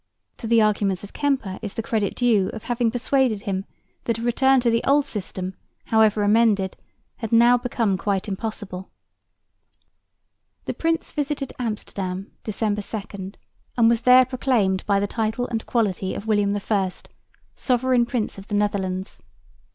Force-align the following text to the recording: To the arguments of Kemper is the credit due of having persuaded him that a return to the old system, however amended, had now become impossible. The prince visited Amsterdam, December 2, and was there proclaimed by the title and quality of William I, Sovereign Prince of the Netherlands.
To 0.37 0.47
the 0.47 0.63
arguments 0.63 1.03
of 1.03 1.13
Kemper 1.13 1.59
is 1.61 1.75
the 1.75 1.83
credit 1.83 2.15
due 2.15 2.49
of 2.53 2.63
having 2.63 2.89
persuaded 2.89 3.43
him 3.43 3.65
that 4.05 4.17
a 4.17 4.23
return 4.23 4.59
to 4.61 4.71
the 4.71 4.83
old 4.83 5.05
system, 5.05 5.53
however 5.85 6.23
amended, 6.23 6.75
had 7.17 7.31
now 7.31 7.55
become 7.55 7.99
impossible. 8.27 8.89
The 10.65 10.73
prince 10.73 11.11
visited 11.11 11.53
Amsterdam, 11.59 12.31
December 12.43 12.81
2, 12.81 13.33
and 13.77 13.89
was 13.89 14.01
there 14.01 14.25
proclaimed 14.25 14.83
by 14.87 14.99
the 14.99 15.05
title 15.05 15.45
and 15.49 15.63
quality 15.67 16.15
of 16.15 16.25
William 16.25 16.57
I, 16.71 16.91
Sovereign 17.53 18.07
Prince 18.07 18.39
of 18.39 18.47
the 18.47 18.55
Netherlands. 18.55 19.21